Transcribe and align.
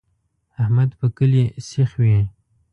احمد 0.61 0.89
په 0.99 1.07
کلي 1.17 1.43
سیخ 1.69 1.89
وي. 2.01 2.19